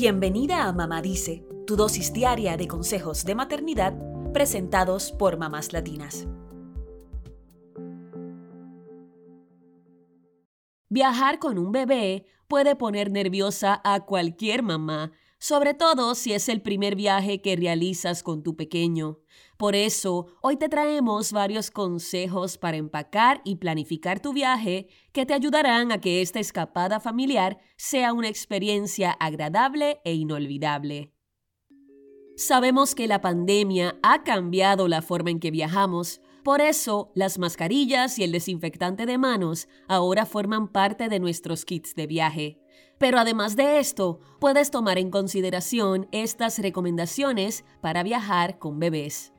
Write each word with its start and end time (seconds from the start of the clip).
Bienvenida 0.00 0.68
a 0.68 0.72
Mamá 0.72 1.02
Dice, 1.02 1.44
tu 1.66 1.74
dosis 1.74 2.12
diaria 2.12 2.56
de 2.56 2.68
consejos 2.68 3.24
de 3.24 3.34
maternidad 3.34 3.98
presentados 4.32 5.10
por 5.10 5.38
mamás 5.38 5.72
latinas. 5.72 6.28
Viajar 10.88 11.40
con 11.40 11.58
un 11.58 11.72
bebé 11.72 12.26
puede 12.46 12.76
poner 12.76 13.10
nerviosa 13.10 13.80
a 13.82 14.06
cualquier 14.06 14.62
mamá, 14.62 15.10
sobre 15.38 15.74
todo 15.74 16.14
si 16.14 16.32
es 16.32 16.48
el 16.48 16.62
primer 16.62 16.96
viaje 16.96 17.40
que 17.40 17.56
realizas 17.56 18.22
con 18.22 18.42
tu 18.42 18.56
pequeño. 18.56 19.20
Por 19.56 19.74
eso, 19.74 20.26
hoy 20.40 20.56
te 20.56 20.68
traemos 20.68 21.32
varios 21.32 21.70
consejos 21.70 22.58
para 22.58 22.76
empacar 22.76 23.40
y 23.44 23.56
planificar 23.56 24.20
tu 24.20 24.32
viaje 24.32 24.88
que 25.12 25.26
te 25.26 25.34
ayudarán 25.34 25.92
a 25.92 26.00
que 26.00 26.22
esta 26.22 26.40
escapada 26.40 27.00
familiar 27.00 27.58
sea 27.76 28.12
una 28.12 28.28
experiencia 28.28 29.12
agradable 29.12 30.00
e 30.04 30.14
inolvidable. 30.14 31.12
Sabemos 32.36 32.94
que 32.94 33.08
la 33.08 33.20
pandemia 33.20 33.98
ha 34.02 34.22
cambiado 34.22 34.86
la 34.86 35.02
forma 35.02 35.30
en 35.30 35.40
que 35.40 35.50
viajamos, 35.50 36.20
por 36.44 36.60
eso 36.60 37.10
las 37.16 37.38
mascarillas 37.38 38.18
y 38.18 38.22
el 38.22 38.30
desinfectante 38.30 39.06
de 39.06 39.18
manos 39.18 39.68
ahora 39.88 40.24
forman 40.24 40.68
parte 40.68 41.08
de 41.08 41.18
nuestros 41.18 41.64
kits 41.64 41.96
de 41.96 42.06
viaje. 42.06 42.60
Pero 42.98 43.18
además 43.18 43.56
de 43.56 43.78
esto, 43.78 44.20
puedes 44.40 44.70
tomar 44.70 44.98
en 44.98 45.10
consideración 45.10 46.08
estas 46.10 46.58
recomendaciones 46.58 47.64
para 47.80 48.02
viajar 48.02 48.58
con 48.58 48.78
bebés. 48.80 49.32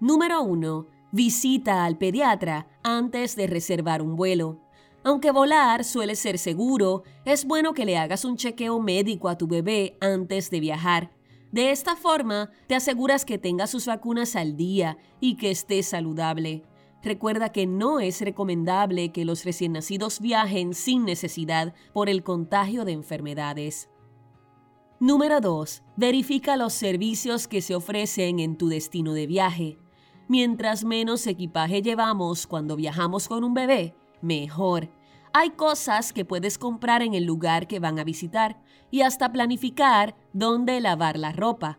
Número 0.00 0.42
1. 0.42 0.86
Visita 1.12 1.84
al 1.84 1.98
pediatra 1.98 2.68
antes 2.82 3.36
de 3.36 3.46
reservar 3.46 4.02
un 4.02 4.16
vuelo. 4.16 4.60
Aunque 5.02 5.30
volar 5.30 5.84
suele 5.84 6.14
ser 6.14 6.38
seguro, 6.38 7.04
es 7.24 7.46
bueno 7.46 7.72
que 7.72 7.86
le 7.86 7.96
hagas 7.96 8.24
un 8.24 8.36
chequeo 8.36 8.80
médico 8.80 9.28
a 9.28 9.38
tu 9.38 9.46
bebé 9.46 9.96
antes 10.00 10.50
de 10.50 10.60
viajar. 10.60 11.10
De 11.52 11.70
esta 11.70 11.96
forma, 11.96 12.50
te 12.66 12.74
aseguras 12.74 13.24
que 13.24 13.38
tenga 13.38 13.66
sus 13.66 13.86
vacunas 13.86 14.36
al 14.36 14.56
día 14.56 14.98
y 15.20 15.36
que 15.36 15.50
esté 15.50 15.82
saludable. 15.82 16.62
Recuerda 17.02 17.50
que 17.50 17.66
no 17.66 17.98
es 18.00 18.20
recomendable 18.20 19.10
que 19.10 19.24
los 19.24 19.44
recién 19.44 19.72
nacidos 19.72 20.20
viajen 20.20 20.74
sin 20.74 21.04
necesidad 21.04 21.74
por 21.92 22.08
el 22.08 22.22
contagio 22.22 22.84
de 22.84 22.92
enfermedades. 22.92 23.88
Número 24.98 25.40
2. 25.40 25.82
Verifica 25.96 26.58
los 26.58 26.74
servicios 26.74 27.48
que 27.48 27.62
se 27.62 27.74
ofrecen 27.74 28.38
en 28.38 28.58
tu 28.58 28.68
destino 28.68 29.14
de 29.14 29.26
viaje. 29.26 29.78
Mientras 30.28 30.84
menos 30.84 31.26
equipaje 31.26 31.80
llevamos 31.80 32.46
cuando 32.46 32.76
viajamos 32.76 33.26
con 33.26 33.42
un 33.42 33.54
bebé, 33.54 33.94
mejor. 34.20 34.90
Hay 35.32 35.50
cosas 35.50 36.12
que 36.12 36.26
puedes 36.26 36.58
comprar 36.58 37.02
en 37.02 37.14
el 37.14 37.24
lugar 37.24 37.66
que 37.66 37.80
van 37.80 37.98
a 37.98 38.04
visitar 38.04 38.60
y 38.90 39.00
hasta 39.00 39.32
planificar 39.32 40.16
dónde 40.34 40.80
lavar 40.80 41.18
la 41.18 41.32
ropa. 41.32 41.78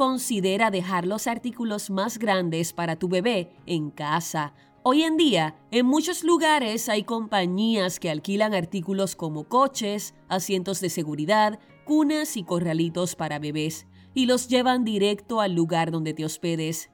Considera 0.00 0.70
dejar 0.70 1.06
los 1.06 1.26
artículos 1.26 1.90
más 1.90 2.18
grandes 2.18 2.72
para 2.72 2.96
tu 2.96 3.06
bebé 3.06 3.52
en 3.66 3.90
casa. 3.90 4.54
Hoy 4.82 5.02
en 5.02 5.18
día, 5.18 5.56
en 5.70 5.84
muchos 5.84 6.24
lugares 6.24 6.88
hay 6.88 7.04
compañías 7.04 8.00
que 8.00 8.08
alquilan 8.08 8.54
artículos 8.54 9.14
como 9.14 9.44
coches, 9.44 10.14
asientos 10.30 10.80
de 10.80 10.88
seguridad, 10.88 11.58
cunas 11.84 12.38
y 12.38 12.44
corralitos 12.44 13.14
para 13.14 13.38
bebés, 13.38 13.86
y 14.14 14.24
los 14.24 14.48
llevan 14.48 14.86
directo 14.86 15.42
al 15.42 15.52
lugar 15.52 15.90
donde 15.90 16.14
te 16.14 16.24
hospedes. 16.24 16.90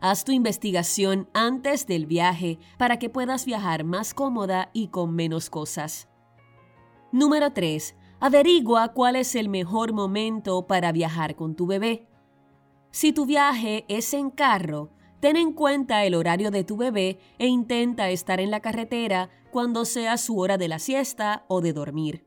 Haz 0.00 0.22
tu 0.22 0.30
investigación 0.30 1.28
antes 1.34 1.88
del 1.88 2.06
viaje 2.06 2.60
para 2.78 3.00
que 3.00 3.10
puedas 3.10 3.46
viajar 3.46 3.82
más 3.82 4.14
cómoda 4.14 4.70
y 4.72 4.90
con 4.90 5.12
menos 5.12 5.50
cosas. 5.50 6.08
Número 7.10 7.52
3. 7.52 7.96
Averigua 8.20 8.92
cuál 8.92 9.16
es 9.16 9.34
el 9.34 9.48
mejor 9.48 9.92
momento 9.92 10.68
para 10.68 10.92
viajar 10.92 11.34
con 11.34 11.56
tu 11.56 11.66
bebé. 11.66 12.06
Si 12.98 13.12
tu 13.12 13.26
viaje 13.26 13.84
es 13.86 14.12
en 14.12 14.28
carro, 14.28 14.90
ten 15.20 15.36
en 15.36 15.52
cuenta 15.52 16.04
el 16.04 16.16
horario 16.16 16.50
de 16.50 16.64
tu 16.64 16.76
bebé 16.76 17.20
e 17.38 17.46
intenta 17.46 18.10
estar 18.10 18.40
en 18.40 18.50
la 18.50 18.58
carretera 18.58 19.30
cuando 19.52 19.84
sea 19.84 20.16
su 20.16 20.36
hora 20.40 20.58
de 20.58 20.66
la 20.66 20.80
siesta 20.80 21.44
o 21.46 21.60
de 21.60 21.72
dormir. 21.72 22.26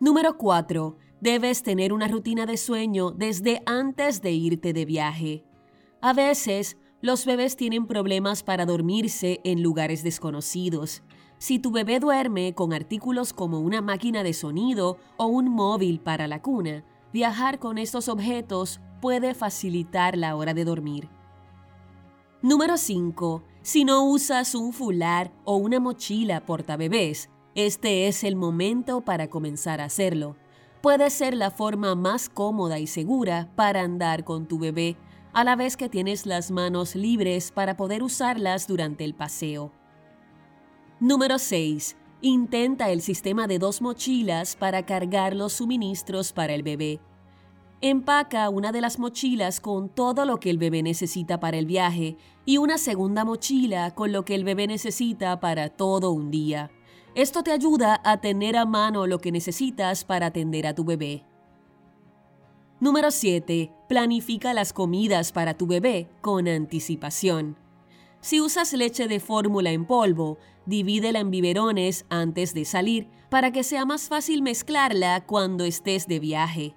Número 0.00 0.38
4. 0.38 0.96
Debes 1.20 1.62
tener 1.62 1.92
una 1.92 2.08
rutina 2.08 2.46
de 2.46 2.56
sueño 2.56 3.10
desde 3.10 3.60
antes 3.66 4.22
de 4.22 4.32
irte 4.32 4.72
de 4.72 4.86
viaje. 4.86 5.44
A 6.00 6.14
veces, 6.14 6.78
los 7.02 7.26
bebés 7.26 7.54
tienen 7.54 7.86
problemas 7.86 8.44
para 8.44 8.64
dormirse 8.64 9.42
en 9.44 9.62
lugares 9.62 10.02
desconocidos. 10.02 11.02
Si 11.36 11.58
tu 11.58 11.70
bebé 11.70 12.00
duerme 12.00 12.54
con 12.54 12.72
artículos 12.72 13.34
como 13.34 13.60
una 13.60 13.82
máquina 13.82 14.22
de 14.22 14.32
sonido 14.32 14.96
o 15.18 15.26
un 15.26 15.50
móvil 15.50 16.00
para 16.00 16.28
la 16.28 16.40
cuna, 16.40 16.82
viajar 17.12 17.58
con 17.58 17.76
estos 17.76 18.08
objetos 18.08 18.80
puede 19.04 19.34
facilitar 19.34 20.16
la 20.16 20.34
hora 20.34 20.54
de 20.54 20.64
dormir. 20.64 21.10
Número 22.40 22.78
5. 22.78 23.42
Si 23.60 23.84
no 23.84 24.06
usas 24.06 24.54
un 24.54 24.72
fular 24.72 25.30
o 25.44 25.56
una 25.56 25.78
mochila 25.78 26.46
portabebés, 26.46 27.28
este 27.54 28.08
es 28.08 28.24
el 28.24 28.34
momento 28.34 29.02
para 29.02 29.28
comenzar 29.28 29.82
a 29.82 29.84
hacerlo. 29.84 30.36
Puede 30.80 31.10
ser 31.10 31.34
la 31.34 31.50
forma 31.50 31.94
más 31.94 32.30
cómoda 32.30 32.78
y 32.78 32.86
segura 32.86 33.50
para 33.56 33.82
andar 33.82 34.24
con 34.24 34.46
tu 34.46 34.58
bebé 34.58 34.96
a 35.34 35.44
la 35.44 35.54
vez 35.54 35.76
que 35.76 35.90
tienes 35.90 36.24
las 36.24 36.50
manos 36.50 36.96
libres 36.96 37.52
para 37.52 37.76
poder 37.76 38.02
usarlas 38.02 38.66
durante 38.66 39.04
el 39.04 39.12
paseo. 39.12 39.70
Número 40.98 41.38
6. 41.38 41.94
Intenta 42.22 42.88
el 42.88 43.02
sistema 43.02 43.48
de 43.48 43.58
dos 43.58 43.82
mochilas 43.82 44.56
para 44.56 44.86
cargar 44.86 45.36
los 45.36 45.52
suministros 45.52 46.32
para 46.32 46.54
el 46.54 46.62
bebé. 46.62 47.00
Empaca 47.86 48.48
una 48.48 48.72
de 48.72 48.80
las 48.80 48.98
mochilas 48.98 49.60
con 49.60 49.90
todo 49.90 50.24
lo 50.24 50.40
que 50.40 50.48
el 50.48 50.56
bebé 50.56 50.82
necesita 50.82 51.38
para 51.38 51.58
el 51.58 51.66
viaje 51.66 52.16
y 52.46 52.56
una 52.56 52.78
segunda 52.78 53.26
mochila 53.26 53.94
con 53.94 54.10
lo 54.10 54.24
que 54.24 54.34
el 54.34 54.42
bebé 54.42 54.66
necesita 54.66 55.38
para 55.38 55.68
todo 55.68 56.10
un 56.10 56.30
día. 56.30 56.70
Esto 57.14 57.42
te 57.42 57.52
ayuda 57.52 58.00
a 58.02 58.22
tener 58.22 58.56
a 58.56 58.64
mano 58.64 59.06
lo 59.06 59.18
que 59.18 59.30
necesitas 59.30 60.02
para 60.02 60.28
atender 60.28 60.66
a 60.66 60.74
tu 60.74 60.84
bebé. 60.84 61.26
Número 62.80 63.10
7. 63.10 63.70
Planifica 63.86 64.54
las 64.54 64.72
comidas 64.72 65.30
para 65.30 65.52
tu 65.52 65.66
bebé 65.66 66.08
con 66.22 66.48
anticipación. 66.48 67.58
Si 68.22 68.40
usas 68.40 68.72
leche 68.72 69.08
de 69.08 69.20
fórmula 69.20 69.72
en 69.72 69.84
polvo, 69.84 70.38
divídela 70.64 71.20
en 71.20 71.30
biberones 71.30 72.06
antes 72.08 72.54
de 72.54 72.64
salir 72.64 73.08
para 73.28 73.52
que 73.52 73.62
sea 73.62 73.84
más 73.84 74.08
fácil 74.08 74.40
mezclarla 74.40 75.26
cuando 75.26 75.64
estés 75.64 76.08
de 76.08 76.18
viaje. 76.18 76.74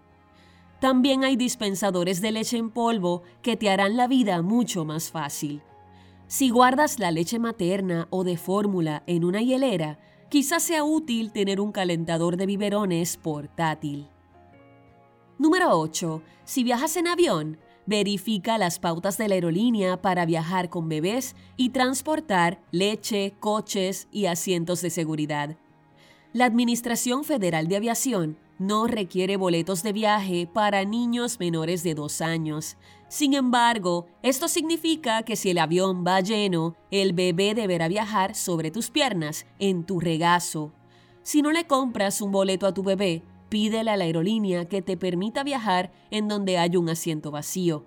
También 0.79 1.23
hay 1.23 1.35
dispensadores 1.35 2.21
de 2.21 2.31
leche 2.31 2.57
en 2.57 2.69
polvo 2.69 3.23
que 3.41 3.57
te 3.57 3.69
harán 3.69 3.97
la 3.97 4.07
vida 4.07 4.41
mucho 4.41 4.85
más 4.85 5.09
fácil. 5.09 5.61
Si 6.27 6.49
guardas 6.49 6.99
la 6.99 7.09
leche 7.09 7.39
materna 7.39 8.07
o 8.11 8.23
de 8.23 8.38
fórmula 8.38 9.03
en 9.07 9.23
una 9.23 9.41
hielera, 9.41 9.97
quizás 10.29 10.63
sea 10.63 10.83
útil 10.83 11.31
tener 11.31 11.59
un 11.59 11.71
calentador 11.71 12.37
de 12.37 12.45
biberones 12.45 13.17
portátil. 13.17 14.07
Número 15.39 15.79
8. 15.79 16.21
Si 16.43 16.63
viajas 16.63 16.97
en 16.97 17.07
avión, 17.07 17.57
verifica 17.85 18.57
las 18.57 18.77
pautas 18.77 19.17
de 19.17 19.29
la 19.29 19.35
aerolínea 19.35 20.01
para 20.01 20.25
viajar 20.25 20.69
con 20.69 20.89
bebés 20.89 21.35
y 21.55 21.69
transportar 21.69 22.59
leche, 22.71 23.33
coches 23.39 24.07
y 24.11 24.25
asientos 24.25 24.81
de 24.81 24.89
seguridad. 24.89 25.57
La 26.33 26.45
Administración 26.45 27.23
Federal 27.23 27.67
de 27.67 27.77
Aviación 27.77 28.37
no 28.59 28.88
requiere 28.88 29.38
boletos 29.38 29.84
de 29.84 29.94
viaje 29.94 30.47
para 30.51 30.85
niños 30.85 31.40
menores 31.40 31.84
de 31.84 31.94
dos 31.94 32.22
años. 32.22 32.78
Sin 33.07 33.34
embargo, 33.34 34.07
esto 34.23 34.47
significa 34.47 35.23
que 35.23 35.35
si 35.35 35.51
el 35.51 35.57
avión 35.57 36.03
va 36.06 36.22
lleno, 36.22 36.75
el 36.91 37.13
bebé 37.13 37.53
deberá 37.53 37.88
viajar 37.88 38.35
sobre 38.35 38.72
tus 38.72 38.90
piernas, 38.90 39.46
en 39.59 39.84
tu 39.84 40.00
regazo. 40.00 40.73
Si 41.23 41.41
no 41.41 41.51
le 41.51 41.67
compras 41.67 42.22
un 42.22 42.31
boleto 42.31 42.67
a 42.67 42.73
tu 42.73 42.84
bebé, 42.84 43.23
Pídele 43.49 43.91
a 43.91 43.97
la 43.97 44.03
aerolínea 44.03 44.66
que 44.66 44.81
te 44.81 44.97
permita 44.97 45.43
viajar 45.43 45.91
en 46.11 46.28
donde 46.28 46.58
haya 46.58 46.79
un 46.79 46.90
asiento 46.90 47.31
vacío. 47.31 47.85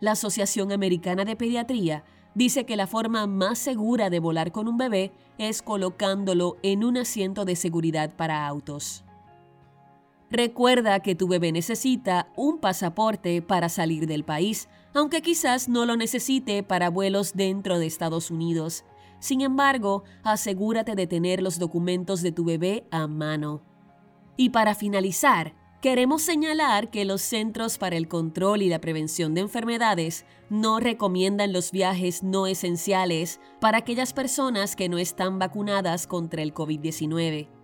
La 0.00 0.12
Asociación 0.12 0.70
Americana 0.70 1.24
de 1.24 1.34
Pediatría 1.34 2.04
dice 2.34 2.66
que 2.66 2.76
la 2.76 2.86
forma 2.86 3.26
más 3.26 3.58
segura 3.58 4.10
de 4.10 4.20
volar 4.20 4.52
con 4.52 4.68
un 4.68 4.76
bebé 4.76 5.12
es 5.38 5.62
colocándolo 5.62 6.56
en 6.62 6.84
un 6.84 6.98
asiento 6.98 7.44
de 7.44 7.56
seguridad 7.56 8.14
para 8.16 8.46
autos. 8.46 9.04
Recuerda 10.30 11.00
que 11.00 11.14
tu 11.14 11.26
bebé 11.26 11.52
necesita 11.52 12.30
un 12.36 12.58
pasaporte 12.58 13.40
para 13.40 13.70
salir 13.70 14.06
del 14.06 14.24
país, 14.24 14.68
aunque 14.94 15.22
quizás 15.22 15.68
no 15.68 15.86
lo 15.86 15.96
necesite 15.96 16.62
para 16.62 16.90
vuelos 16.90 17.32
dentro 17.34 17.78
de 17.78 17.86
Estados 17.86 18.30
Unidos. 18.30 18.84
Sin 19.20 19.40
embargo, 19.40 20.04
asegúrate 20.22 20.94
de 20.94 21.06
tener 21.06 21.42
los 21.42 21.58
documentos 21.58 22.20
de 22.20 22.32
tu 22.32 22.44
bebé 22.44 22.86
a 22.90 23.06
mano. 23.06 23.62
Y 24.36 24.50
para 24.50 24.74
finalizar, 24.74 25.54
queremos 25.80 26.22
señalar 26.22 26.90
que 26.90 27.06
los 27.06 27.22
Centros 27.22 27.78
para 27.78 27.96
el 27.96 28.06
Control 28.06 28.60
y 28.60 28.68
la 28.68 28.80
Prevención 28.80 29.34
de 29.34 29.40
Enfermedades 29.40 30.26
no 30.50 30.78
recomiendan 30.78 31.54
los 31.54 31.72
viajes 31.72 32.22
no 32.22 32.46
esenciales 32.46 33.40
para 33.60 33.78
aquellas 33.78 34.12
personas 34.12 34.76
que 34.76 34.90
no 34.90 34.98
están 34.98 35.38
vacunadas 35.38 36.06
contra 36.06 36.42
el 36.42 36.52
COVID-19. 36.52 37.57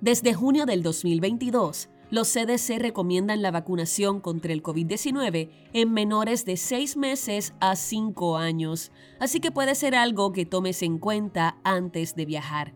Desde 0.00 0.32
junio 0.32 0.64
del 0.64 0.82
2022, 0.82 1.90
Los 2.10 2.32
CDC 2.32 2.78
recomiendan 2.78 3.42
la 3.42 3.50
vacunación 3.50 4.20
contra 4.20 4.52
el 4.52 4.62
COVID-19 4.62 5.50
en 5.74 5.92
menores 5.92 6.46
de 6.46 6.56
6 6.56 6.96
meses 6.96 7.52
a 7.60 7.76
5 7.76 8.38
años, 8.38 8.92
así 9.20 9.40
que 9.40 9.52
puede 9.52 9.74
ser 9.74 9.94
algo 9.94 10.32
que 10.32 10.46
tomes 10.46 10.82
en 10.82 10.98
cuenta 10.98 11.58
antes 11.64 12.16
de 12.16 12.24
viajar. 12.24 12.74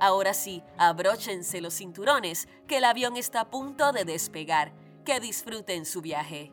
Ahora 0.00 0.32
sí, 0.32 0.62
abróchense 0.78 1.60
los 1.60 1.74
cinturones, 1.74 2.48
que 2.66 2.78
el 2.78 2.84
avión 2.84 3.16
está 3.16 3.42
a 3.42 3.50
punto 3.50 3.92
de 3.92 4.04
despegar. 4.04 4.72
Que 5.04 5.20
disfruten 5.20 5.84
su 5.86 6.02
viaje. 6.02 6.52